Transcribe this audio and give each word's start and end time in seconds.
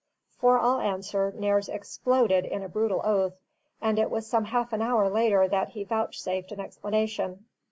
For 0.39 0.57
all 0.57 0.79
answer, 0.79 1.31
Nares 1.37 1.69
exploded 1.69 2.43
in 2.43 2.63
a 2.63 2.67
brutal 2.67 3.01
oath; 3.03 3.35
and 3.83 3.99
it 3.99 4.09
was 4.09 4.25
some 4.25 4.45
half 4.45 4.73
an 4.73 4.81
hour 4.81 5.07
later 5.11 5.47
that 5.47 5.69
he 5.69 5.83
vouchsafed 5.83 6.51
an 6.51 6.59
explanation. 6.59 7.45